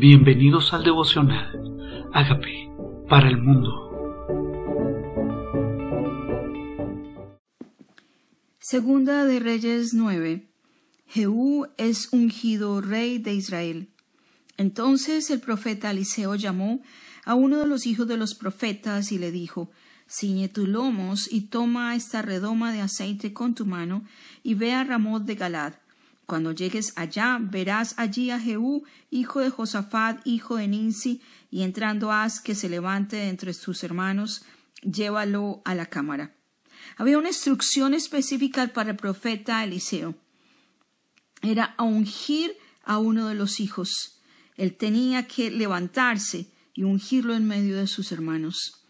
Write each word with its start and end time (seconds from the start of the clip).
Bienvenidos 0.00 0.72
al 0.72 0.82
devocional. 0.82 2.08
Hágame 2.14 2.72
para 3.06 3.28
el 3.28 3.36
mundo. 3.36 3.68
Segunda 8.58 9.26
de 9.26 9.40
Reyes 9.40 9.92
9. 9.92 10.48
Jehú 11.06 11.66
es 11.76 12.14
ungido 12.14 12.80
rey 12.80 13.18
de 13.18 13.34
Israel. 13.34 13.90
Entonces 14.56 15.28
el 15.28 15.40
profeta 15.40 15.90
Eliseo 15.90 16.34
llamó 16.34 16.80
a 17.26 17.34
uno 17.34 17.58
de 17.58 17.66
los 17.66 17.86
hijos 17.86 18.08
de 18.08 18.16
los 18.16 18.34
profetas 18.34 19.12
y 19.12 19.18
le 19.18 19.30
dijo 19.30 19.70
Ciñe 20.08 20.48
tus 20.48 20.66
lomos 20.66 21.30
y 21.30 21.48
toma 21.48 21.94
esta 21.94 22.22
redoma 22.22 22.72
de 22.72 22.80
aceite 22.80 23.34
con 23.34 23.54
tu 23.54 23.66
mano 23.66 24.02
y 24.42 24.54
ve 24.54 24.72
a 24.72 24.82
Ramot 24.82 25.24
de 25.24 25.34
Galad 25.34 25.74
cuando 26.30 26.52
llegues 26.52 26.92
allá, 26.94 27.38
verás 27.40 27.94
allí 27.96 28.30
a 28.30 28.38
Jehú, 28.38 28.84
hijo 29.10 29.40
de 29.40 29.50
Josafat, 29.50 30.24
hijo 30.24 30.54
de 30.54 30.68
Ninsi, 30.68 31.20
y 31.50 31.62
entrando 31.62 32.12
haz 32.12 32.40
que 32.40 32.54
se 32.54 32.68
levante 32.68 33.28
entre 33.28 33.52
sus 33.52 33.82
hermanos, 33.82 34.44
llévalo 34.80 35.60
a 35.64 35.74
la 35.74 35.86
cámara. 35.86 36.36
Había 36.96 37.18
una 37.18 37.30
instrucción 37.30 37.94
específica 37.94 38.68
para 38.68 38.92
el 38.92 38.96
profeta 38.96 39.64
Eliseo. 39.64 40.14
Era 41.42 41.74
a 41.76 41.82
ungir 41.82 42.56
a 42.84 42.98
uno 42.98 43.26
de 43.26 43.34
los 43.34 43.58
hijos. 43.58 44.22
Él 44.54 44.76
tenía 44.76 45.26
que 45.26 45.50
levantarse 45.50 46.46
y 46.74 46.84
ungirlo 46.84 47.34
en 47.34 47.48
medio 47.48 47.76
de 47.76 47.88
sus 47.88 48.12
hermanos. 48.12 48.84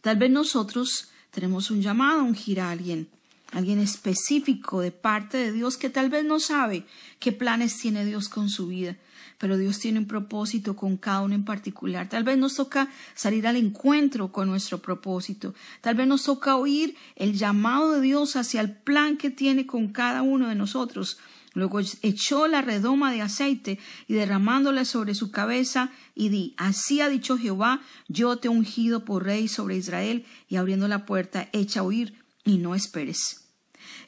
Tal 0.00 0.16
vez 0.16 0.30
nosotros 0.30 1.10
tenemos 1.32 1.70
un 1.70 1.82
llamado 1.82 2.20
a 2.20 2.24
ungir 2.24 2.62
a 2.62 2.70
alguien 2.70 3.10
alguien 3.52 3.78
específico 3.78 4.80
de 4.80 4.92
parte 4.92 5.38
de 5.38 5.52
Dios 5.52 5.76
que 5.76 5.90
tal 5.90 6.10
vez 6.10 6.24
no 6.24 6.38
sabe 6.40 6.84
qué 7.18 7.32
planes 7.32 7.78
tiene 7.78 8.04
Dios 8.04 8.28
con 8.28 8.50
su 8.50 8.68
vida, 8.68 8.96
pero 9.38 9.56
Dios 9.56 9.78
tiene 9.78 10.00
un 10.00 10.06
propósito 10.06 10.76
con 10.76 10.96
cada 10.96 11.22
uno 11.22 11.34
en 11.34 11.44
particular. 11.44 12.08
Tal 12.08 12.24
vez 12.24 12.36
nos 12.36 12.56
toca 12.56 12.88
salir 13.14 13.46
al 13.46 13.56
encuentro 13.56 14.32
con 14.32 14.48
nuestro 14.48 14.78
propósito, 14.78 15.54
tal 15.80 15.94
vez 15.94 16.06
nos 16.06 16.24
toca 16.24 16.56
oír 16.56 16.96
el 17.16 17.34
llamado 17.34 17.92
de 17.92 18.00
Dios 18.00 18.36
hacia 18.36 18.60
el 18.60 18.72
plan 18.72 19.16
que 19.16 19.30
tiene 19.30 19.66
con 19.66 19.88
cada 19.88 20.22
uno 20.22 20.48
de 20.48 20.54
nosotros. 20.54 21.18
Luego 21.54 21.80
echó 22.02 22.46
la 22.46 22.60
redoma 22.60 23.10
de 23.10 23.22
aceite 23.22 23.78
y 24.06 24.14
derramándola 24.14 24.84
sobre 24.84 25.14
su 25.14 25.30
cabeza 25.30 25.90
y 26.14 26.28
di, 26.28 26.54
así 26.56 27.00
ha 27.00 27.08
dicho 27.08 27.38
Jehová, 27.38 27.80
yo 28.06 28.36
te 28.36 28.46
he 28.46 28.50
ungido 28.50 29.04
por 29.04 29.24
rey 29.24 29.48
sobre 29.48 29.76
Israel 29.76 30.24
y 30.48 30.56
abriendo 30.56 30.86
la 30.86 31.06
puerta 31.06 31.48
echa 31.52 31.80
a 31.80 31.84
huir 31.84 32.14
y 32.44 32.58
no 32.58 32.74
esperes. 32.74 33.48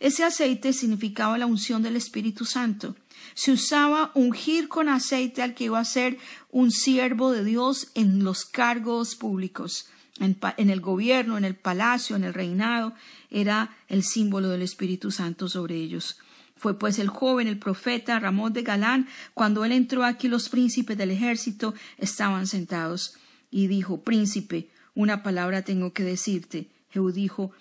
Ese 0.01 0.25
aceite 0.25 0.73
significaba 0.73 1.39
la 1.39 1.47
unción 1.47 1.83
del 1.83 1.97
Espíritu 1.97 2.45
Santo. 2.45 2.97
Se 3.35 3.53
usaba 3.53 4.11
ungir 4.15 4.69
con 4.69 4.89
aceite 4.89 5.43
al 5.43 5.55
que 5.55 5.65
iba 5.65 5.79
a 5.79 5.85
ser 5.85 6.19
un 6.51 6.71
siervo 6.71 7.33
de 7.33 7.45
Dios 7.45 7.91
en 7.95 8.25
los 8.25 8.45
cargos 8.45 9.15
públicos, 9.15 9.89
en, 10.19 10.71
el 10.71 10.81
gobierno, 10.81 11.39
en 11.39 11.45
el 11.45 11.55
palacio, 11.55 12.17
en 12.17 12.25
el 12.25 12.35
reinado. 12.35 12.95
Era 13.31 13.77
el 13.89 14.03
símbolo 14.03 14.49
del 14.49 14.63
Espíritu 14.63 15.11
Santo 15.11 15.49
sobre 15.49 15.77
ellos. 15.77 16.19
Fue 16.57 16.79
pues 16.79 16.99
el 16.99 17.09
joven, 17.09 17.47
el 17.47 17.59
profeta 17.59 18.19
Ramón 18.21 18.53
de 18.53 18.63
Galán, 18.63 19.09
cuando 19.33 19.65
él 19.65 19.73
entró 19.73 20.05
aquí 20.05 20.29
los 20.29 20.49
príncipes 20.49 20.97
del 20.99 21.11
ejército 21.11 21.75
estaban 21.97 22.47
sentados, 22.47 23.15
y 23.51 23.67
dijo, 23.67 24.03
Príncipe, 24.03 24.69
una 24.95 25.23
palabra 25.23 25.63
tengo 25.63 25.93
que 25.93 26.05
decirte. 26.05 26.69
Jehú 26.91 27.13
dijo, 27.13 27.53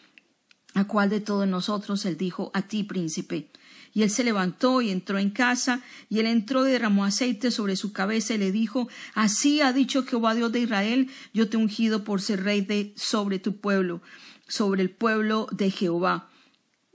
¿A 0.74 0.86
cuál 0.86 1.10
de 1.10 1.20
todos 1.20 1.48
nosotros? 1.48 2.06
Él 2.06 2.18
dijo, 2.18 2.52
a 2.54 2.62
ti, 2.62 2.84
príncipe. 2.84 3.50
Y 3.94 4.04
él 4.04 4.10
se 4.12 4.24
levantó 4.24 4.82
y 4.82 4.92
entró 4.92 5.18
en 5.18 5.32
casa, 5.32 5.82
y 6.10 6.20
él 6.20 6.28
entró 6.28 6.68
y 6.68 6.72
derramó 6.72 7.06
aceite 7.06 7.50
sobre 7.50 7.76
su 7.76 7.92
cabeza 7.92 8.36
y 8.36 8.38
le 8.38 8.52
dijo, 8.52 8.88
Así 9.16 9.62
ha 9.62 9.74
dicho 9.74 10.04
Jehová 10.04 10.36
Dios 10.36 10.52
de 10.52 10.60
Israel, 10.60 11.10
yo 11.34 11.50
te 11.50 11.58
he 11.58 11.60
ungido 11.60 12.04
por 12.04 12.22
ser 12.22 12.44
rey 12.44 12.62
de 12.62 12.94
sobre 12.96 13.40
tu 13.40 13.58
pueblo, 13.58 14.02
sobre 14.48 14.84
el 14.84 14.92
pueblo 14.92 15.48
de 15.52 15.72
Jehová. 15.72 16.30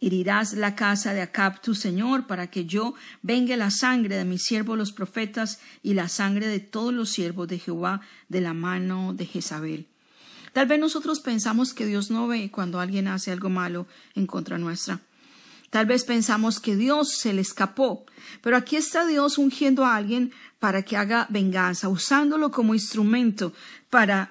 Herirás 0.00 0.52
la 0.52 0.76
casa 0.76 1.14
de 1.14 1.22
Acab 1.22 1.60
tu 1.62 1.74
señor, 1.74 2.26
para 2.26 2.48
que 2.48 2.64
yo 2.64 2.94
venga 3.22 3.56
la 3.56 3.70
sangre 3.70 4.16
de 4.16 4.24
mis 4.24 4.44
siervos 4.44 4.78
los 4.78 4.92
profetas 4.92 5.60
y 5.82 5.94
la 5.94 6.08
sangre 6.08 6.46
de 6.46 6.60
todos 6.60 6.92
los 6.92 7.10
siervos 7.10 7.48
de 7.48 7.58
Jehová 7.58 8.02
de 8.28 8.40
la 8.40 8.54
mano 8.54 9.14
de 9.14 9.26
Jezabel. 9.26 9.88
Tal 10.54 10.66
vez 10.66 10.78
nosotros 10.78 11.18
pensamos 11.18 11.74
que 11.74 11.84
Dios 11.84 12.12
no 12.12 12.28
ve 12.28 12.48
cuando 12.50 12.78
alguien 12.78 13.08
hace 13.08 13.32
algo 13.32 13.50
malo 13.50 13.88
en 14.14 14.28
contra 14.28 14.56
nuestra. 14.56 15.00
Tal 15.68 15.84
vez 15.84 16.04
pensamos 16.04 16.60
que 16.60 16.76
Dios 16.76 17.16
se 17.18 17.32
le 17.32 17.40
escapó, 17.40 18.06
pero 18.40 18.56
aquí 18.56 18.76
está 18.76 19.04
Dios 19.04 19.36
ungiendo 19.36 19.84
a 19.84 19.96
alguien 19.96 20.32
para 20.60 20.84
que 20.84 20.96
haga 20.96 21.26
venganza, 21.28 21.88
usándolo 21.88 22.52
como 22.52 22.72
instrumento 22.72 23.52
para, 23.90 24.30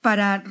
para 0.00 0.44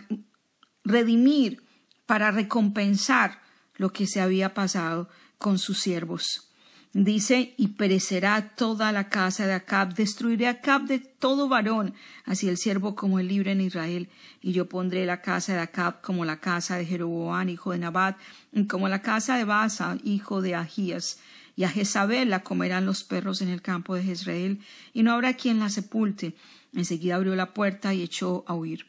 redimir, 0.83 1.63
para 2.05 2.29
recompensar 2.31 3.41
lo 3.77 3.93
que 3.93 4.07
se 4.07 4.19
había 4.19 4.53
pasado 4.53 5.07
con 5.37 5.57
sus 5.57 5.79
siervos. 5.79 6.46
Dice, 6.93 7.53
y 7.57 7.69
perecerá 7.69 8.55
toda 8.55 8.91
la 8.91 9.09
casa 9.09 9.45
de 9.45 9.53
Acab, 9.53 9.93
destruiré 9.93 10.47
Acab 10.47 10.85
de 10.85 10.99
todo 10.99 11.49
varón, 11.49 11.93
así 12.23 12.47
el 12.47 12.57
siervo 12.57 12.95
como 12.95 13.19
el 13.19 13.27
libre 13.27 13.51
en 13.51 13.61
Israel, 13.61 14.09
y 14.41 14.53
yo 14.53 14.69
pondré 14.69 15.05
la 15.05 15.21
casa 15.21 15.53
de 15.53 15.59
Acab 15.59 16.01
como 16.01 16.23
la 16.23 16.39
casa 16.39 16.77
de 16.77 16.85
Jeroboam, 16.85 17.49
hijo 17.49 17.71
de 17.71 17.79
Nabat, 17.79 18.17
y 18.53 18.65
como 18.65 18.87
la 18.87 19.01
casa 19.01 19.37
de 19.37 19.43
Basa, 19.43 19.97
hijo 20.03 20.41
de 20.41 20.55
Ahías, 20.55 21.19
y 21.57 21.65
a 21.65 21.69
Jezabel 21.69 22.29
la 22.29 22.43
comerán 22.43 22.85
los 22.85 23.03
perros 23.03 23.41
en 23.41 23.49
el 23.49 23.61
campo 23.61 23.93
de 23.93 24.03
Jezreel, 24.03 24.61
y 24.93 25.03
no 25.03 25.11
habrá 25.11 25.33
quien 25.33 25.59
la 25.59 25.69
sepulte. 25.69 26.35
Enseguida 26.73 27.15
abrió 27.15 27.35
la 27.35 27.53
puerta 27.53 27.93
y 27.93 28.01
echó 28.01 28.45
a 28.47 28.53
huir. 28.53 28.85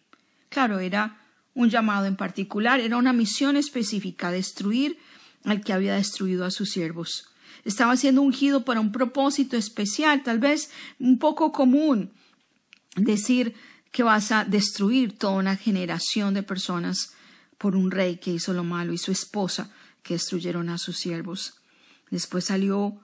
Claro, 0.50 0.78
era 0.78 1.20
un 1.54 1.68
llamado 1.68 2.06
en 2.06 2.16
particular, 2.16 2.78
era 2.78 2.96
una 2.96 3.12
misión 3.12 3.56
específica, 3.56 4.30
destruir 4.30 4.98
al 5.44 5.62
que 5.62 5.72
había 5.72 5.94
destruido 5.94 6.44
a 6.44 6.50
sus 6.50 6.70
siervos 6.70 7.28
estaba 7.64 7.96
siendo 7.96 8.22
ungido 8.22 8.64
para 8.64 8.80
un 8.80 8.92
propósito 8.92 9.56
especial, 9.56 10.22
tal 10.22 10.38
vez 10.38 10.70
un 10.98 11.18
poco 11.18 11.52
común 11.52 12.12
decir 12.96 13.54
que 13.92 14.02
vas 14.02 14.32
a 14.32 14.44
destruir 14.44 15.16
toda 15.16 15.34
una 15.34 15.56
generación 15.56 16.34
de 16.34 16.42
personas 16.42 17.14
por 17.56 17.74
un 17.74 17.90
rey 17.90 18.18
que 18.18 18.32
hizo 18.32 18.52
lo 18.52 18.64
malo 18.64 18.92
y 18.92 18.98
su 18.98 19.12
esposa 19.12 19.70
que 20.02 20.14
destruyeron 20.14 20.68
a 20.68 20.78
sus 20.78 20.96
siervos. 20.96 21.54
Después 22.10 22.46
salió 22.46 23.00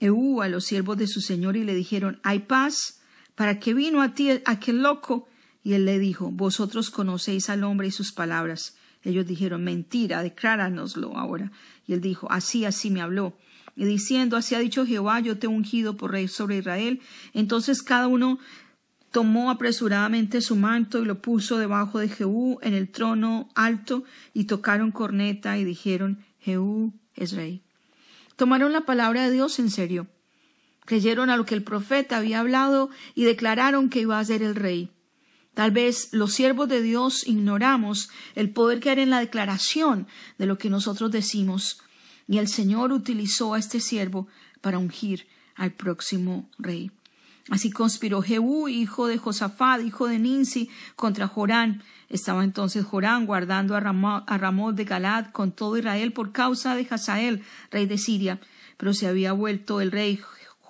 Eú 0.00 0.42
a 0.42 0.48
los 0.48 0.64
siervos 0.64 0.98
de 0.98 1.06
su 1.06 1.20
señor 1.20 1.56
y 1.56 1.64
le 1.64 1.74
dijeron, 1.74 2.20
¿hay 2.22 2.40
paz? 2.40 3.00
¿Para 3.34 3.58
qué 3.58 3.74
vino 3.74 4.02
a 4.02 4.14
ti 4.14 4.30
aquel 4.44 4.82
loco? 4.82 5.28
Y 5.62 5.72
él 5.72 5.86
le 5.86 5.98
dijo, 5.98 6.30
vosotros 6.30 6.90
conocéis 6.90 7.48
al 7.48 7.64
hombre 7.64 7.88
y 7.88 7.90
sus 7.90 8.12
palabras. 8.12 8.76
Ellos 9.04 9.26
dijeron, 9.26 9.62
mentira, 9.62 10.22
decláranoslo 10.22 11.16
ahora. 11.16 11.52
Y 11.86 11.92
él 11.92 12.00
dijo, 12.00 12.30
así, 12.30 12.64
así 12.64 12.90
me 12.90 13.02
habló 13.02 13.36
y 13.76 13.84
diciendo, 13.84 14.36
así 14.36 14.54
ha 14.54 14.60
dicho 14.60 14.86
Jehová, 14.86 15.20
yo 15.20 15.38
te 15.38 15.46
he 15.46 15.50
ungido 15.50 15.96
por 15.96 16.12
rey 16.12 16.28
sobre 16.28 16.58
Israel. 16.58 17.00
Entonces 17.32 17.82
cada 17.82 18.06
uno 18.06 18.38
tomó 19.10 19.50
apresuradamente 19.50 20.40
su 20.40 20.56
manto 20.56 21.00
y 21.00 21.04
lo 21.04 21.20
puso 21.20 21.58
debajo 21.58 21.98
de 21.98 22.08
Jehú 22.08 22.58
en 22.62 22.74
el 22.74 22.88
trono 22.88 23.48
alto 23.54 24.04
y 24.32 24.44
tocaron 24.44 24.92
corneta 24.92 25.58
y 25.58 25.64
dijeron, 25.64 26.24
Jehú 26.38 26.92
es 27.14 27.32
rey. 27.32 27.62
Tomaron 28.36 28.72
la 28.72 28.82
palabra 28.82 29.24
de 29.24 29.32
Dios 29.32 29.58
en 29.58 29.70
serio. 29.70 30.08
Creyeron 30.84 31.30
a 31.30 31.36
lo 31.36 31.46
que 31.46 31.54
el 31.54 31.62
profeta 31.62 32.18
había 32.18 32.40
hablado 32.40 32.90
y 33.14 33.24
declararon 33.24 33.88
que 33.88 34.00
iba 34.00 34.18
a 34.18 34.24
ser 34.24 34.42
el 34.42 34.54
rey. 34.54 34.90
Tal 35.54 35.70
vez 35.70 36.08
los 36.12 36.34
siervos 36.34 36.68
de 36.68 36.82
Dios 36.82 37.26
ignoramos 37.26 38.10
el 38.34 38.50
poder 38.50 38.80
que 38.80 38.90
hay 38.90 39.00
en 39.00 39.10
la 39.10 39.20
declaración 39.20 40.06
de 40.38 40.46
lo 40.46 40.58
que 40.58 40.68
nosotros 40.68 41.10
decimos 41.10 41.80
y 42.26 42.38
el 42.38 42.48
Señor 42.48 42.92
utilizó 42.92 43.54
a 43.54 43.58
este 43.58 43.80
siervo 43.80 44.28
para 44.60 44.78
ungir 44.78 45.26
al 45.54 45.72
próximo 45.72 46.48
rey. 46.58 46.90
Así 47.50 47.70
conspiró 47.70 48.22
Jehú, 48.22 48.68
hijo 48.68 49.06
de 49.06 49.18
Josafat, 49.18 49.82
hijo 49.82 50.08
de 50.08 50.18
Ninsi, 50.18 50.70
contra 50.96 51.28
Jorán. 51.28 51.82
Estaba 52.08 52.42
entonces 52.42 52.86
Jorán 52.86 53.26
guardando 53.26 53.76
a, 53.76 53.80
Ramón 53.80 54.74
de 54.76 54.84
Galad 54.84 55.26
con 55.30 55.52
todo 55.52 55.76
Israel 55.76 56.12
por 56.12 56.32
causa 56.32 56.74
de 56.74 56.86
Hazael, 56.88 57.42
rey 57.70 57.84
de 57.84 57.98
Siria. 57.98 58.40
Pero 58.78 58.94
se 58.94 59.06
había 59.06 59.32
vuelto 59.32 59.82
el 59.82 59.92
rey 59.92 60.20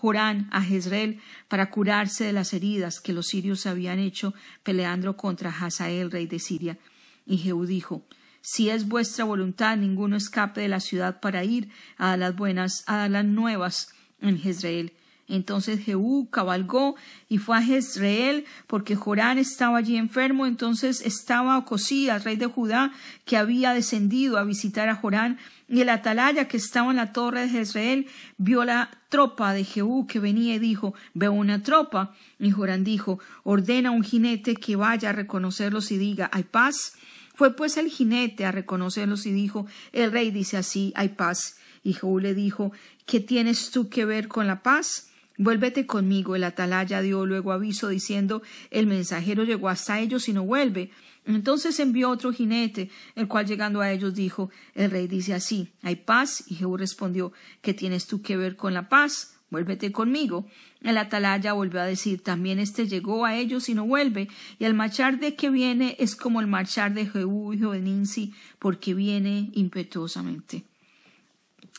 Jorán 0.05 0.49
a 0.51 0.61
Jezreel 0.61 1.19
para 1.49 1.71
curarse 1.71 2.25
de 2.25 2.35
las 2.35 2.53
heridas 2.53 3.01
que 3.01 3.15
los 3.15 3.29
sirios 3.29 3.65
habían 3.65 3.99
hecho 3.99 4.35
peleando 4.62 5.17
contra 5.17 5.49
Hazael, 5.49 6.11
rey 6.11 6.27
de 6.27 6.39
Siria. 6.39 6.77
Y 7.25 7.39
Jehú 7.39 7.65
dijo, 7.65 8.05
si 8.43 8.69
es 8.69 8.87
vuestra 8.87 9.25
voluntad, 9.25 9.79
ninguno 9.79 10.17
escape 10.17 10.61
de 10.61 10.69
la 10.69 10.81
ciudad 10.81 11.21
para 11.21 11.43
ir 11.43 11.71
a 11.97 12.19
las 12.19 12.37
buenas, 12.37 12.85
a 12.87 13.09
las 13.09 13.25
nuevas 13.25 13.95
en 14.21 14.39
Jezreel. 14.39 14.93
Entonces 15.29 15.82
Jehú 15.82 16.29
cabalgó 16.31 16.97
y 17.29 17.38
fue 17.38 17.56
a 17.56 17.62
Jezreel, 17.62 18.44
porque 18.67 18.94
Jorán 18.94 19.38
estaba 19.38 19.79
allí 19.79 19.97
enfermo. 19.97 20.47
Entonces 20.47 21.00
estaba 21.00 21.56
Ocosías, 21.56 22.25
rey 22.25 22.37
de 22.37 22.47
Judá, 22.47 22.93
que 23.25 23.37
había 23.37 23.73
descendido 23.73 24.37
a 24.37 24.44
visitar 24.44 24.88
a 24.88 24.97
Jorán. 24.97 25.38
Y 25.67 25.81
el 25.81 25.88
atalaya 25.88 26.47
que 26.47 26.59
estaba 26.59 26.91
en 26.91 26.97
la 26.97 27.12
torre 27.12 27.43
de 27.43 27.49
Jezreel 27.49 28.06
vio 28.37 28.65
la 28.65 28.91
tropa 29.09 29.55
de 29.55 29.65
Jehú 29.65 30.06
que 30.06 30.21
venía 30.21 30.56
y 30.56 30.59
dijo, 30.59 30.94
veo 31.15 31.32
una 31.32 31.62
tropa. 31.62 32.15
Y 32.38 32.50
Jorán 32.50 32.85
dijo, 32.85 33.19
ordena 33.44 33.88
a 33.88 33.93
un 33.93 34.03
jinete 34.03 34.56
que 34.56 34.77
vaya 34.77 35.11
a 35.11 35.12
reconocerlos 35.12 35.91
y 35.91 35.97
diga, 35.97 36.29
hay 36.32 36.43
paz. 36.43 36.93
Fue 37.35 37.56
pues 37.56 37.79
el 37.79 37.88
jinete 37.88 38.44
a 38.44 38.53
reconocerlos 38.53 39.25
y 39.25 39.32
dijo, 39.32 39.67
el 39.93 40.12
rey 40.12 40.31
dice 40.31 40.59
así, 40.59 40.93
hay 40.94 41.09
paz. 41.09 41.56
Y 41.82 41.94
Jehú 41.94 42.20
le 42.20 42.35
dijo, 42.35 42.73
¿qué 43.06 43.20
tienes 43.20 43.70
tú 43.70 43.88
que 43.88 44.05
ver 44.05 44.29
con 44.29 44.47
la 44.47 44.62
paz? 44.62 45.11
Vuélvete 45.37 45.87
conmigo. 45.87 46.37
El 46.37 46.45
atalaya 46.45 47.01
dio 47.01 47.27
luego 47.27 47.53
aviso 47.53 47.89
diciendo 47.89 48.43
El 48.71 48.87
mensajero 48.87 49.45
llegó 49.45 49.69
hasta 49.69 50.01
ellos 50.01 50.29
y 50.29 50.33
no 50.33 50.45
vuelve. 50.45 50.91
Entonces 51.27 51.81
envió 51.81 52.11
otro 52.11 52.33
jinete, 52.33 52.91
el 53.17 53.27
cual 53.29 53.47
llegando 53.47 53.81
a 53.81 53.91
ellos 53.91 54.15
dijo 54.15 54.51
El 54.75 54.91
rey 54.91 55.09
dice 55.09 55.35
así 55.35 55.73
¿Hay 55.83 55.97
paz? 55.97 56.45
Y 56.47 56.55
Jehú 56.55 56.77
respondió 56.77 57.33
¿Qué 57.63 57.75
tienes 57.75 58.07
tú 58.07 58.23
que 58.23 58.37
ver 58.37 58.57
con 58.57 58.75
la 58.75 58.89
paz? 58.89 59.33
Vuélvete 59.51 59.93
conmigo. 59.93 60.47
El 60.83 60.99
atalaya 60.99 61.53
volvió 61.53 61.81
a 61.81 61.87
decir 61.87 62.23
También 62.23 62.61
éste 62.61 62.87
llegó 62.87 63.25
a 63.25 63.35
ellos 63.35 63.69
y 63.69 63.75
no 63.75 63.87
vuelve. 63.87 64.29
Y 64.61 64.67
el 64.67 64.75
marchar 64.75 65.19
de 65.19 65.35
que 65.35 65.51
viene 65.51 65.97
es 65.99 66.15
como 66.15 66.41
el 66.41 66.47
marchar 66.47 66.95
de 66.95 67.07
Jehú, 67.07 67.53
hijo 67.53 67.73
de 67.73 67.81
Ninsi, 67.81 68.35
porque 68.61 68.95
viene 68.95 69.51
impetuosamente. 69.55 70.65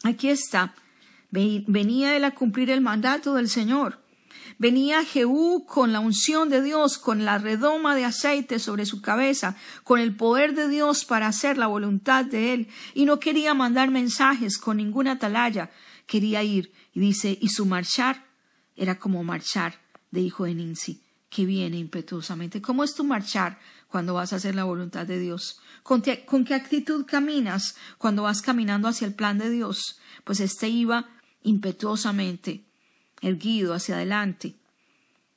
Aquí 0.04 0.30
está 0.30 0.76
Venía 1.68 2.16
él 2.16 2.24
a 2.24 2.32
cumplir 2.32 2.70
el 2.70 2.82
mandato 2.82 3.36
del 3.36 3.50
Señor. 3.50 4.06
Venía 4.58 5.04
Jehú 5.04 5.66
con 5.66 5.92
la 5.92 6.00
unción 6.00 6.50
de 6.50 6.62
Dios, 6.62 6.98
con 6.98 7.26
la 7.26 7.38
redoma 7.38 7.96
de 7.96 8.06
aceite 8.06 8.60
sobre 8.60 8.86
su 8.86 9.02
cabeza, 9.02 9.58
con 9.84 10.00
el 10.00 10.16
poder 10.16 10.56
de 10.56 10.70
Dios 10.70 11.04
para 11.04 11.28
hacer 11.28 11.58
la 11.58 11.68
voluntad 11.68 12.24
de 12.24 12.54
él, 12.54 12.68
y 12.94 13.06
no 13.06 13.20
quería 13.20 13.54
mandar 13.54 13.92
mensajes 13.92 14.58
con 14.58 14.78
ninguna 14.78 15.14
atalaya, 15.14 15.72
quería 16.06 16.42
ir, 16.44 16.72
y 16.94 17.02
dice, 17.02 17.38
y 17.42 17.50
su 17.50 17.66
marchar 17.66 18.26
era 18.78 18.98
como 18.98 19.24
marchar 19.24 19.82
de 20.12 20.22
hijo 20.22 20.46
de 20.46 20.56
Ninsi, 20.56 21.04
que 21.30 21.46
viene 21.46 21.78
impetuosamente. 21.78 22.62
¿Cómo 22.62 22.86
es 22.86 22.96
tu 22.96 23.04
marchar 23.04 23.60
cuando 23.90 24.14
vas 24.14 24.32
a 24.32 24.38
hacer 24.38 24.56
la 24.56 24.64
voluntad 24.64 25.06
de 25.06 25.20
Dios? 25.20 25.60
¿Con, 25.84 26.02
¿Con 26.26 26.46
qué 26.46 26.54
actitud 26.54 27.06
caminas 27.06 27.76
cuando 27.98 28.24
vas 28.24 28.42
caminando 28.42 28.88
hacia 28.88 29.08
el 29.08 29.14
plan 29.14 29.38
de 29.38 29.50
Dios? 29.50 30.00
Pues 30.24 30.40
este 30.40 30.70
iba 30.70 31.10
impetuosamente, 31.46 32.66
erguido 33.22 33.74
hacia 33.74 33.96
adelante, 33.96 34.56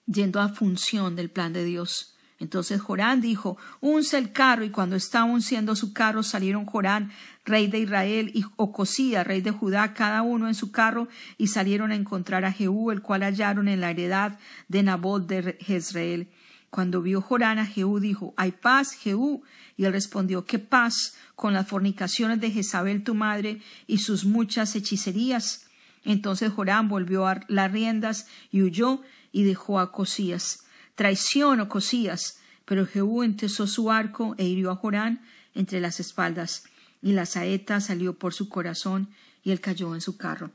yendo 0.07 0.41
a 0.41 0.49
función 0.49 1.15
del 1.15 1.31
plan 1.31 1.53
de 1.53 1.65
Dios. 1.65 2.15
Entonces 2.41 2.81
Jorán 2.81 3.21
dijo, 3.21 3.59
unce 3.81 4.17
el 4.17 4.33
carro, 4.33 4.65
y 4.65 4.71
cuando 4.71 4.97
estaba 4.97 5.25
unciendo 5.25 5.75
su 5.77 5.93
carro 5.93 6.23
salieron 6.23 6.67
Jorán, 6.67 7.11
rey 7.45 7.67
de 7.67 7.81
Israel, 7.81 8.31
y 8.33 8.45
Ocosía, 8.57 9.25
rey 9.25 9.41
de 9.41 9.51
Judá, 9.51 9.93
cada 9.93 10.23
uno 10.23 10.49
en 10.49 10.55
su 10.55 10.71
carro, 10.71 11.09
y 11.37 11.49
salieron 11.49 11.91
a 11.91 11.97
encontrar 11.97 12.45
a 12.45 12.53
Jehú, 12.53 12.91
el 12.91 13.03
cual 13.03 13.23
hallaron 13.23 13.69
en 13.69 13.81
la 13.81 13.91
heredad 13.91 14.39
de 14.69 14.83
Nabot 14.83 15.27
de 15.27 15.59
Jezreel. 15.61 16.31
Cuando 16.71 17.03
vio 17.03 17.21
Jorán 17.21 17.59
a 17.59 17.67
Jehú, 17.67 17.99
dijo, 17.99 18.35
¿hay 18.37 18.53
paz, 18.53 18.93
Jehú? 18.93 19.43
Y 19.77 19.85
él 19.85 19.93
respondió, 19.93 20.45
¿qué 20.45 20.59
paz 20.59 21.17
con 21.35 21.55
las 21.55 21.67
fornicaciones 21.67 22.41
de 22.41 22.51
Jezabel 22.51 23.05
tu 23.05 23.15
madre 23.15 23.61
y 23.87 23.99
sus 23.99 24.25
muchas 24.25 24.77
hechicerías? 24.77 25.68
Entonces 26.05 26.53
Joram 26.53 26.89
volvió 26.89 27.27
a 27.27 27.41
las 27.49 27.73
riendas 27.73 28.27
y 28.51 28.63
huyó 28.63 29.03
y 29.33 29.45
dejó 29.45 29.81
a 29.81 29.93
Cosías. 29.93 30.65
Traición 30.95 31.61
o 31.61 31.69
Cosías. 31.69 32.41
Pero 32.65 32.87
Jehú 32.87 33.23
entesó 33.23 33.67
su 33.67 33.91
arco 33.91 34.35
e 34.37 34.45
hirió 34.45 34.71
a 34.71 34.77
Jorán 34.77 35.23
entre 35.55 35.81
las 35.81 36.01
espaldas, 36.01 36.65
y 37.03 37.13
la 37.13 37.27
saeta 37.27 37.81
salió 37.81 38.19
por 38.19 38.35
su 38.35 38.49
corazón, 38.49 39.09
y 39.43 39.51
él 39.51 39.61
cayó 39.61 39.95
en 39.95 40.01
su 40.01 40.17
carro. 40.17 40.51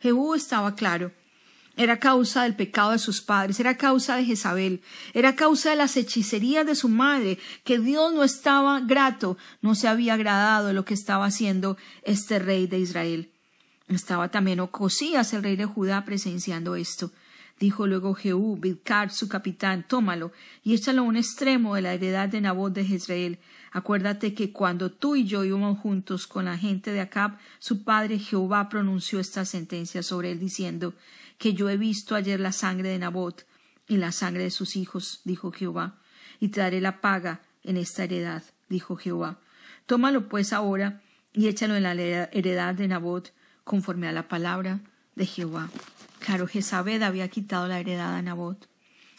Jehú 0.00 0.34
estaba 0.34 0.74
claro. 0.74 1.12
Era 1.76 1.98
causa 1.98 2.42
del 2.42 2.56
pecado 2.56 2.92
de 2.92 2.98
sus 2.98 3.20
padres, 3.20 3.58
era 3.60 3.76
causa 3.76 4.16
de 4.16 4.24
Jezabel, 4.24 4.82
era 5.14 5.34
causa 5.34 5.70
de 5.70 5.76
las 5.76 5.96
hechicerías 5.96 6.66
de 6.66 6.74
su 6.74 6.88
madre, 6.88 7.38
que 7.64 7.78
Dios 7.78 8.12
no 8.12 8.22
estaba 8.22 8.80
grato, 8.80 9.38
no 9.62 9.74
se 9.74 9.88
había 9.88 10.14
agradado 10.14 10.72
lo 10.72 10.84
que 10.84 10.94
estaba 10.94 11.26
haciendo 11.26 11.76
este 12.02 12.38
rey 12.38 12.66
de 12.66 12.80
Israel. 12.80 13.32
Estaba 13.90 14.30
también 14.30 14.60
Ocosías, 14.60 15.32
el 15.32 15.42
rey 15.42 15.56
de 15.56 15.64
Judá, 15.66 16.04
presenciando 16.04 16.76
esto. 16.76 17.10
Dijo 17.58 17.88
luego 17.88 18.14
Jehú, 18.14 18.56
Bidkar, 18.56 19.10
su 19.10 19.28
capitán, 19.28 19.84
tómalo 19.86 20.30
y 20.62 20.74
échalo 20.74 21.02
a 21.02 21.04
un 21.04 21.16
extremo 21.16 21.74
de 21.74 21.82
la 21.82 21.92
heredad 21.92 22.28
de 22.28 22.40
Nabot 22.40 22.72
de 22.72 22.84
Jezreel. 22.84 23.40
Acuérdate 23.72 24.32
que 24.32 24.52
cuando 24.52 24.92
tú 24.92 25.16
y 25.16 25.24
yo 25.24 25.44
íbamos 25.44 25.80
juntos 25.80 26.28
con 26.28 26.44
la 26.44 26.56
gente 26.56 26.92
de 26.92 27.00
Acab, 27.00 27.36
su 27.58 27.82
padre 27.82 28.20
Jehová 28.20 28.68
pronunció 28.68 29.18
esta 29.18 29.44
sentencia 29.44 30.04
sobre 30.04 30.30
él, 30.30 30.38
diciendo 30.38 30.94
que 31.36 31.52
yo 31.52 31.68
he 31.68 31.76
visto 31.76 32.14
ayer 32.14 32.38
la 32.38 32.52
sangre 32.52 32.90
de 32.90 32.98
Nabot 33.00 33.44
y 33.88 33.96
la 33.96 34.12
sangre 34.12 34.44
de 34.44 34.50
sus 34.50 34.76
hijos, 34.76 35.20
dijo 35.24 35.50
Jehová, 35.50 35.98
y 36.38 36.48
te 36.48 36.60
daré 36.60 36.80
la 36.80 37.00
paga 37.00 37.40
en 37.64 37.76
esta 37.76 38.04
heredad, 38.04 38.44
dijo 38.68 38.94
Jehová. 38.94 39.40
Tómalo 39.86 40.28
pues 40.28 40.52
ahora 40.52 41.02
y 41.32 41.48
échalo 41.48 41.74
en 41.74 41.82
la 41.82 41.92
heredad 41.92 42.74
de 42.74 42.86
Nabot, 42.86 43.32
conforme 43.70 44.08
a 44.08 44.12
la 44.12 44.26
palabra 44.26 44.80
de 45.14 45.26
Jehová. 45.26 45.70
Claro, 46.18 46.48
Jezabel 46.48 47.04
había 47.04 47.28
quitado 47.28 47.68
la 47.68 47.78
heredad 47.78 48.16
a 48.16 48.20
Nabot. 48.20 48.68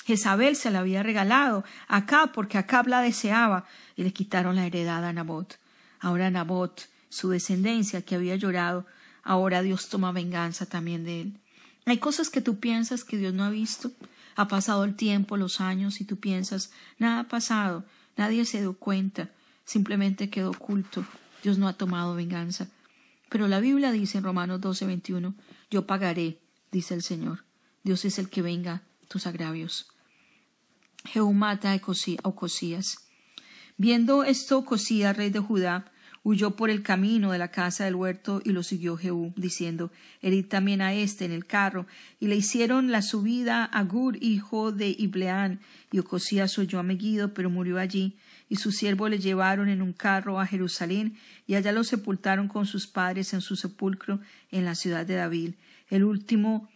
Jezabel 0.03 0.57
se 0.57 0.71
la 0.71 0.79
había 0.79 1.03
regalado 1.03 1.63
a 1.87 1.95
Acab 1.95 2.33
porque 2.33 2.57
Acab 2.57 2.89
la 2.89 2.99
deseaba 2.99 3.63
y 3.95 4.03
le 4.03 4.11
quitaron 4.11 4.57
la 4.57 4.65
heredad 4.65 5.05
a 5.05 5.13
Nabot. 5.13 5.57
Ahora 6.01 6.29
Nabot, 6.29 6.89
su 7.07 7.29
descendencia 7.29 8.01
que 8.01 8.15
había 8.15 8.35
llorado, 8.35 8.85
ahora 9.23 9.61
Dios 9.61 9.87
toma 9.87 10.11
venganza 10.11 10.65
también 10.65 11.05
de 11.05 11.21
él. 11.21 11.39
Hay 11.85 11.99
cosas 11.99 12.29
que 12.29 12.41
tú 12.41 12.59
piensas 12.59 13.05
que 13.05 13.15
Dios 13.15 13.33
no 13.33 13.45
ha 13.45 13.49
visto. 13.49 13.93
Ha 14.35 14.49
pasado 14.49 14.83
el 14.83 14.97
tiempo, 14.97 15.37
los 15.37 15.61
años, 15.61 16.01
y 16.01 16.03
tú 16.03 16.17
piensas, 16.17 16.73
nada 16.99 17.21
ha 17.21 17.27
pasado, 17.29 17.85
nadie 18.17 18.43
se 18.43 18.59
dio 18.59 18.73
cuenta, 18.73 19.29
simplemente 19.63 20.29
quedó 20.29 20.49
oculto. 20.49 21.05
Dios 21.41 21.57
no 21.57 21.69
ha 21.69 21.73
tomado 21.73 22.15
venganza. 22.15 22.67
Pero 23.31 23.47
la 23.47 23.61
Biblia 23.61 23.93
dice 23.93 24.17
en 24.17 24.25
Romanos 24.25 24.59
12, 24.59 24.87
21, 24.87 25.33
yo 25.69 25.87
pagaré, 25.87 26.39
dice 26.69 26.95
el 26.95 27.01
Señor. 27.01 27.45
Dios 27.81 28.03
es 28.03 28.19
el 28.19 28.29
que 28.29 28.41
venga 28.41 28.81
tus 29.07 29.25
agravios. 29.25 29.87
Jehú 31.05 31.31
mata 31.31 31.71
a 31.71 31.79
Ocosías. 32.23 32.97
Viendo 33.77 34.25
esto, 34.25 34.57
Ocosías, 34.57 35.15
rey 35.15 35.29
de 35.29 35.39
Judá, 35.39 35.93
huyó 36.23 36.57
por 36.57 36.69
el 36.69 36.83
camino 36.83 37.31
de 37.31 37.37
la 37.37 37.51
casa 37.51 37.85
del 37.85 37.95
huerto 37.95 38.41
y 38.43 38.49
lo 38.49 38.63
siguió 38.63 38.97
Jehú, 38.97 39.31
diciendo, 39.37 39.93
herid 40.21 40.47
también 40.47 40.81
a 40.81 40.93
éste 40.93 41.23
en 41.23 41.31
el 41.31 41.45
carro. 41.45 41.87
Y 42.19 42.27
le 42.27 42.35
hicieron 42.35 42.91
la 42.91 43.01
subida 43.01 43.63
a 43.63 43.83
Gur, 43.83 44.17
hijo 44.21 44.73
de 44.73 44.89
Ibleán, 44.89 45.61
y 45.89 45.99
Ocosías 45.99 46.59
oyó 46.59 46.79
a 46.79 46.83
Megiddo, 46.83 47.33
pero 47.33 47.49
murió 47.49 47.79
allí 47.79 48.17
y 48.51 48.57
su 48.57 48.73
siervo 48.73 49.07
le 49.07 49.17
llevaron 49.17 49.69
en 49.69 49.81
un 49.81 49.93
carro 49.93 50.37
a 50.37 50.45
Jerusalén, 50.45 51.17
y 51.47 51.55
allá 51.55 51.71
lo 51.71 51.85
sepultaron 51.85 52.49
con 52.49 52.65
sus 52.65 52.85
padres 52.85 53.33
en 53.33 53.39
su 53.39 53.55
sepulcro 53.55 54.19
en 54.51 54.65
la 54.65 54.75
ciudad 54.75 55.05
de 55.05 55.15
David. 55.15 55.53
El 55.87 56.03
último, 56.03 56.67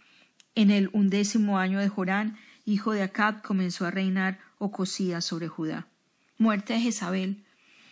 en 0.55 0.71
el 0.71 0.89
undécimo 0.93 1.59
año 1.59 1.79
de 1.79 1.89
Jorán, 1.89 2.37
hijo 2.63 2.93
de 2.93 3.03
Acab, 3.03 3.41
comenzó 3.41 3.85
a 3.85 3.91
reinar 3.91 4.39
Ocosías 4.57 5.25
sobre 5.25 5.49
Judá. 5.49 5.89
Muerte 6.37 6.75
de 6.75 6.79
Jezabel. 6.79 7.43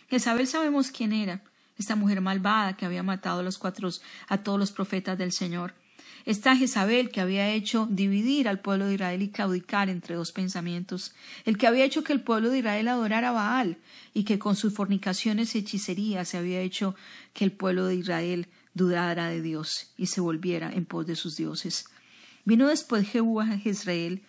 Jezabel 0.08 0.46
sabemos 0.46 0.90
quién 0.90 1.12
era, 1.12 1.42
esta 1.76 1.94
mujer 1.94 2.22
malvada 2.22 2.78
que 2.78 2.86
había 2.86 3.02
matado 3.02 3.40
a 3.40 3.42
los 3.42 3.58
cuatro 3.58 3.90
a 4.28 4.38
todos 4.38 4.58
los 4.58 4.72
profetas 4.72 5.18
del 5.18 5.32
Señor. 5.32 5.74
Esta 6.24 6.56
Jezabel 6.56 7.10
que 7.10 7.20
había 7.20 7.50
hecho 7.50 7.86
dividir 7.90 8.48
al 8.48 8.60
pueblo 8.60 8.86
de 8.86 8.94
Israel 8.94 9.20
y 9.20 9.28
claudicar 9.28 9.90
entre 9.90 10.14
dos 10.14 10.32
pensamientos, 10.32 11.14
el 11.44 11.58
que 11.58 11.66
había 11.66 11.84
hecho 11.84 12.02
que 12.02 12.14
el 12.14 12.22
pueblo 12.22 12.48
de 12.48 12.58
Israel 12.58 12.88
adorara 12.88 13.28
a 13.28 13.32
Baal 13.32 13.76
y 14.14 14.24
que 14.24 14.38
con 14.38 14.56
sus 14.56 14.72
fornicaciones 14.72 15.54
y 15.54 15.58
hechicerías 15.58 16.28
se 16.28 16.38
había 16.38 16.60
hecho 16.62 16.94
que 17.34 17.44
el 17.44 17.52
pueblo 17.52 17.84
de 17.86 17.96
Israel 17.96 18.48
dudara 18.72 19.28
de 19.28 19.42
Dios 19.42 19.92
y 19.98 20.06
se 20.06 20.22
volviera 20.22 20.72
en 20.72 20.86
pos 20.86 21.06
de 21.06 21.14
sus 21.14 21.36
dioses. 21.36 21.86
Vino 22.46 22.68
después 22.68 23.08
Jehú 23.08 23.40
a 23.40 23.46
Jezreel, 23.46 24.22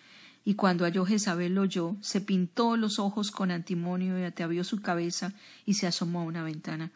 y 0.48 0.54
cuando 0.54 0.86
halló 0.86 1.06
Jezabel 1.06 1.56
lo 1.56 1.62
oyó, 1.62 1.96
se 2.02 2.22
pintó 2.22 2.78
los 2.78 3.00
ojos 3.00 3.32
con 3.32 3.50
antimonio 3.50 4.20
y 4.20 4.24
atavió 4.24 4.64
su 4.64 4.80
cabeza 4.82 5.34
y 5.66 5.74
se 5.74 5.88
asomó 5.88 6.22
a 6.22 6.26
una 6.26 6.44
ventana. 6.44 6.92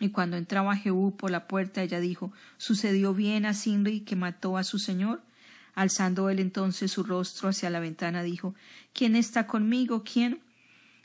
Y 0.00 0.10
cuando 0.10 0.36
entraba 0.36 0.76
Jehú 0.76 1.16
por 1.16 1.30
la 1.30 1.48
puerta, 1.48 1.82
ella 1.82 2.00
dijo, 2.00 2.32
¿Sucedió 2.56 3.14
bien 3.14 3.46
a 3.46 3.54
Sinri 3.54 4.00
que 4.00 4.16
mató 4.16 4.56
a 4.56 4.64
su 4.64 4.78
señor? 4.78 5.22
Alzando 5.74 6.30
él 6.30 6.38
entonces 6.40 6.90
su 6.90 7.02
rostro 7.02 7.48
hacia 7.48 7.70
la 7.70 7.80
ventana, 7.80 8.22
dijo, 8.22 8.54
¿Quién 8.92 9.16
está 9.16 9.46
conmigo? 9.46 10.04
¿Quién? 10.04 10.40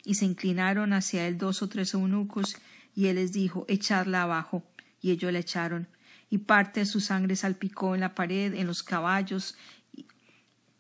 Y 0.05 0.15
se 0.15 0.25
inclinaron 0.25 0.93
hacia 0.93 1.27
él 1.27 1.37
dos 1.37 1.61
o 1.61 1.69
tres 1.69 1.93
eunucos, 1.93 2.57
y 2.95 3.07
él 3.07 3.15
les 3.15 3.33
dijo, 3.33 3.65
Echadla 3.67 4.23
abajo. 4.23 4.63
Y 5.01 5.11
ellos 5.11 5.33
la 5.33 5.39
echaron, 5.39 5.87
y 6.29 6.39
parte 6.39 6.79
de 6.81 6.85
su 6.85 7.01
sangre 7.01 7.35
salpicó 7.35 7.93
en 7.95 8.01
la 8.01 8.15
pared, 8.15 8.53
en 8.53 8.67
los 8.67 8.83
caballos, 8.83 9.55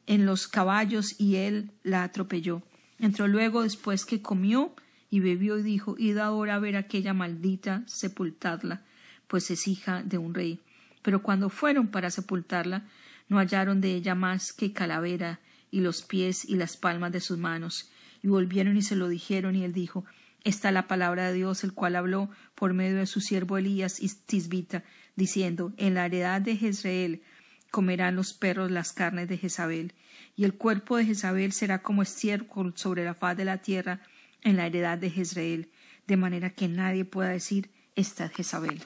en 0.07 0.25
los 0.25 0.47
caballos 0.47 1.19
y 1.19 1.35
él 1.35 1.71
la 1.83 2.03
atropelló. 2.03 2.61
Entró 2.99 3.27
luego 3.27 3.63
después 3.63 4.05
que 4.05 4.21
comió 4.21 4.73
y 5.13 5.19
bebió 5.19 5.59
y 5.59 5.61
dijo, 5.61 5.95
Id 5.99 6.17
ahora 6.17 6.55
a 6.55 6.59
ver 6.59 6.75
aquella 6.75 7.13
maldita, 7.13 7.83
sepultadla, 7.85 8.81
pues 9.27 9.51
es 9.51 9.67
hija 9.67 10.01
de 10.01 10.17
un 10.17 10.33
rey. 10.33 10.59
Pero 11.03 11.21
cuando 11.21 11.51
fueron 11.51 11.89
para 11.89 12.09
sepultarla, 12.09 12.87
no 13.29 13.37
hallaron 13.37 13.79
de 13.79 13.93
ella 13.93 14.15
más 14.15 14.53
que 14.53 14.73
calavera 14.73 15.39
y 15.69 15.81
los 15.81 16.01
pies 16.01 16.45
y 16.45 16.55
las 16.55 16.77
palmas 16.77 17.11
de 17.11 17.19
sus 17.19 17.37
manos. 17.37 17.91
Y 18.23 18.27
volvieron 18.27 18.75
y 18.75 18.81
se 18.81 18.95
lo 18.95 19.07
dijeron, 19.07 19.55
y 19.55 19.63
él 19.63 19.71
dijo, 19.71 20.03
Esta 20.43 20.71
la 20.71 20.87
palabra 20.87 21.27
de 21.27 21.33
Dios, 21.33 21.63
el 21.63 21.73
cual 21.73 21.95
habló 21.95 22.31
por 22.55 22.73
medio 22.73 22.97
de 22.97 23.05
su 23.05 23.21
siervo 23.21 23.59
Elías 23.59 24.01
y 24.01 24.09
Tisbita, 24.09 24.83
diciendo, 25.15 25.73
En 25.77 25.93
la 25.93 26.07
heredad 26.07 26.41
de 26.41 26.57
Jezreel 26.57 27.21
comerán 27.69 28.15
los 28.15 28.33
perros 28.33 28.71
las 28.71 28.93
carnes 28.93 29.29
de 29.29 29.37
Jezabel, 29.37 29.93
y 30.35 30.45
el 30.45 30.55
cuerpo 30.55 30.97
de 30.97 31.05
Jezabel 31.05 31.51
será 31.51 31.83
como 31.83 32.01
estiércol 32.01 32.73
sobre 32.75 33.05
la 33.05 33.13
faz 33.13 33.37
de 33.37 33.45
la 33.45 33.59
tierra 33.59 34.01
en 34.43 34.57
la 34.57 34.65
heredad 34.65 34.97
de 34.97 35.09
Jezreel, 35.09 35.69
de 36.07 36.17
manera 36.17 36.49
que 36.49 36.67
nadie 36.67 37.05
pueda 37.05 37.29
decir, 37.29 37.69
esta 37.95 38.25
es 38.25 38.31
Jezabel. 38.31 38.81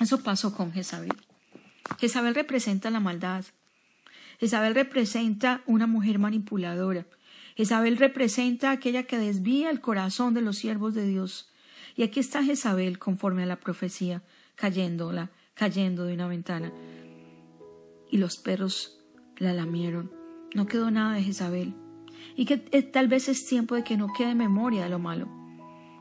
Eso 0.00 0.22
pasó 0.22 0.54
con 0.54 0.72
Jezabel. 0.72 1.12
Jezabel 1.98 2.34
representa 2.34 2.90
la 2.90 3.00
maldad. 3.00 3.44
Jezabel 4.38 4.74
representa 4.74 5.62
una 5.66 5.86
mujer 5.86 6.18
manipuladora. 6.18 7.06
Jezabel 7.56 7.96
representa 7.96 8.70
aquella 8.70 9.04
que 9.04 9.18
desvía 9.18 9.70
el 9.70 9.80
corazón 9.80 10.34
de 10.34 10.42
los 10.42 10.58
siervos 10.58 10.94
de 10.94 11.06
Dios. 11.06 11.50
Y 11.96 12.02
aquí 12.02 12.20
está 12.20 12.44
Jezabel 12.44 12.98
conforme 12.98 13.44
a 13.44 13.46
la 13.46 13.60
profecía, 13.60 14.22
cayéndola, 14.54 15.30
cayendo 15.54 16.04
de 16.04 16.14
una 16.14 16.28
ventana. 16.28 16.72
Y 18.10 18.18
los 18.18 18.36
perros 18.36 18.98
la 19.38 19.54
lamieron. 19.54 20.12
No 20.54 20.66
quedó 20.66 20.90
nada 20.90 21.14
de 21.14 21.22
Jezabel. 21.22 21.74
Y 22.34 22.44
que 22.44 22.56
tal 22.82 23.08
vez 23.08 23.28
es 23.28 23.46
tiempo 23.46 23.74
de 23.74 23.84
que 23.84 23.96
no 23.96 24.12
quede 24.12 24.34
memoria 24.34 24.84
de 24.84 24.90
lo 24.90 24.98
malo, 24.98 25.28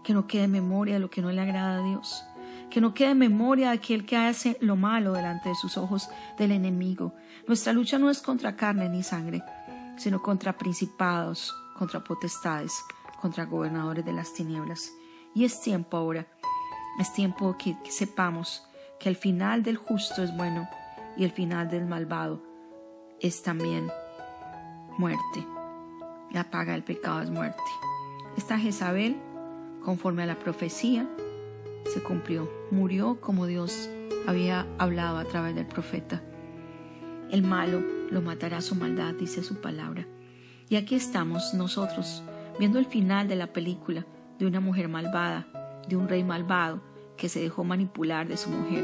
que 0.03 0.13
no 0.13 0.27
quede 0.27 0.47
memoria 0.47 0.95
de 0.95 0.99
lo 0.99 1.09
que 1.09 1.21
no 1.21 1.31
le 1.31 1.41
agrada 1.41 1.79
a 1.79 1.87
Dios, 1.87 2.23
que 2.69 2.81
no 2.81 2.93
quede 2.93 3.15
memoria 3.15 3.69
de 3.69 3.77
aquel 3.77 4.05
que 4.05 4.17
hace 4.17 4.57
lo 4.61 4.75
malo 4.75 5.13
delante 5.13 5.49
de 5.49 5.55
sus 5.55 5.77
ojos 5.77 6.09
del 6.37 6.51
enemigo. 6.51 7.13
Nuestra 7.47 7.73
lucha 7.73 7.99
no 7.99 8.09
es 8.09 8.21
contra 8.21 8.55
carne 8.55 8.89
ni 8.89 9.03
sangre, 9.03 9.43
sino 9.97 10.21
contra 10.21 10.57
principados, 10.57 11.55
contra 11.77 12.03
potestades, 12.03 12.73
contra 13.21 13.45
gobernadores 13.45 14.05
de 14.05 14.13
las 14.13 14.33
tinieblas. 14.33 14.91
Y 15.33 15.45
es 15.45 15.61
tiempo 15.61 15.97
ahora, 15.97 16.27
es 16.99 17.13
tiempo 17.13 17.55
que, 17.57 17.77
que 17.83 17.91
sepamos 17.91 18.63
que 18.99 19.09
el 19.09 19.15
final 19.15 19.63
del 19.63 19.77
justo 19.77 20.23
es 20.23 20.35
bueno 20.35 20.67
y 21.17 21.23
el 21.23 21.31
final 21.31 21.69
del 21.69 21.85
malvado 21.85 22.41
es 23.19 23.41
también 23.41 23.89
muerte. 24.97 25.54
La 26.35 26.51
paga 26.51 26.73
del 26.73 26.83
pecado 26.83 27.21
es 27.21 27.29
muerte. 27.29 27.63
Esta 28.35 28.59
Jezabel, 28.59 29.15
conforme 29.85 30.23
a 30.23 30.25
la 30.25 30.37
profecía, 30.37 31.07
se 31.85 32.03
cumplió. 32.03 32.51
Murió 32.71 33.21
como 33.21 33.45
Dios 33.45 33.89
había 34.27 34.67
hablado 34.77 35.17
a 35.17 35.23
través 35.23 35.55
del 35.55 35.65
profeta. 35.65 36.21
El 37.31 37.41
malo 37.41 37.81
lo 38.11 38.21
matará 38.21 38.59
su 38.59 38.75
maldad, 38.75 39.13
dice 39.13 39.43
su 39.43 39.61
palabra. 39.61 40.07
Y 40.67 40.75
aquí 40.75 40.95
estamos 40.95 41.53
nosotros, 41.53 42.21
viendo 42.59 42.79
el 42.79 42.85
final 42.85 43.29
de 43.29 43.37
la 43.37 43.53
película 43.53 44.05
de 44.37 44.45
una 44.45 44.59
mujer 44.59 44.89
malvada, 44.89 45.47
de 45.87 45.95
un 45.95 46.09
rey 46.09 46.25
malvado 46.25 46.81
que 47.15 47.29
se 47.29 47.39
dejó 47.39 47.63
manipular 47.63 48.27
de 48.27 48.35
su 48.35 48.49
mujer 48.49 48.83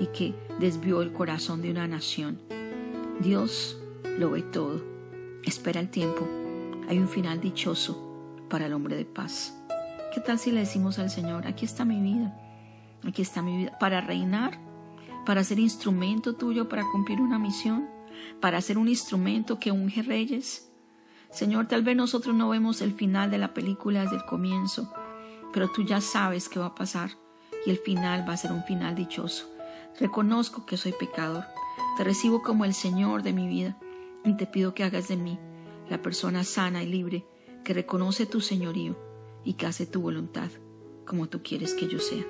y 0.00 0.06
que 0.06 0.34
desvió 0.58 1.02
el 1.02 1.12
corazón 1.12 1.60
de 1.60 1.72
una 1.72 1.86
nación. 1.86 2.40
Dios 3.20 3.78
lo 4.18 4.30
ve 4.30 4.40
todo. 4.40 4.82
Espera 5.44 5.80
el 5.80 5.90
tiempo. 5.90 6.45
Hay 6.88 7.00
un 7.00 7.08
final 7.08 7.40
dichoso 7.40 8.00
para 8.48 8.66
el 8.66 8.72
hombre 8.72 8.96
de 8.96 9.04
paz. 9.04 9.60
¿Qué 10.14 10.20
tal 10.20 10.38
si 10.38 10.52
le 10.52 10.60
decimos 10.60 11.00
al 11.00 11.10
Señor, 11.10 11.46
aquí 11.46 11.64
está 11.64 11.84
mi 11.84 12.00
vida, 12.00 12.38
aquí 13.04 13.22
está 13.22 13.42
mi 13.42 13.56
vida, 13.56 13.76
para 13.80 14.00
reinar, 14.00 14.60
para 15.26 15.42
ser 15.42 15.58
instrumento 15.58 16.36
tuyo 16.36 16.68
para 16.68 16.84
cumplir 16.92 17.20
una 17.20 17.40
misión, 17.40 17.88
para 18.40 18.60
ser 18.60 18.78
un 18.78 18.88
instrumento 18.88 19.58
que 19.58 19.72
unge 19.72 20.02
reyes? 20.02 20.70
Señor, 21.30 21.66
tal 21.66 21.82
vez 21.82 21.96
nosotros 21.96 22.36
no 22.36 22.48
vemos 22.50 22.80
el 22.80 22.94
final 22.94 23.32
de 23.32 23.38
la 23.38 23.52
película 23.52 24.02
desde 24.02 24.16
el 24.16 24.24
comienzo, 24.24 24.92
pero 25.52 25.68
tú 25.72 25.82
ya 25.82 26.00
sabes 26.00 26.48
qué 26.48 26.60
va 26.60 26.66
a 26.66 26.74
pasar 26.76 27.10
y 27.66 27.70
el 27.70 27.78
final 27.78 28.26
va 28.28 28.34
a 28.34 28.38
ser 28.38 28.52
un 28.52 28.62
final 28.62 28.94
dichoso. 28.94 29.52
Reconozco 29.98 30.64
que 30.66 30.76
soy 30.76 30.92
pecador, 30.92 31.44
te 31.96 32.04
recibo 32.04 32.42
como 32.42 32.64
el 32.64 32.74
Señor 32.74 33.24
de 33.24 33.32
mi 33.32 33.48
vida 33.48 33.76
y 34.24 34.34
te 34.34 34.46
pido 34.46 34.72
que 34.72 34.84
hagas 34.84 35.08
de 35.08 35.16
mí 35.16 35.36
la 35.88 36.02
persona 36.02 36.44
sana 36.44 36.82
y 36.82 36.86
libre 36.86 37.24
que 37.64 37.74
reconoce 37.74 38.26
tu 38.26 38.40
señorío 38.40 38.96
y 39.44 39.54
que 39.54 39.66
hace 39.66 39.86
tu 39.86 40.00
voluntad 40.00 40.50
como 41.06 41.28
tú 41.28 41.42
quieres 41.42 41.74
que 41.74 41.86
yo 41.88 41.98
sea. 41.98 42.24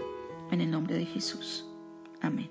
En 0.50 0.60
el 0.60 0.70
nombre 0.70 0.94
de 0.94 1.06
Jesús. 1.06 1.66
Amén. 2.20 2.50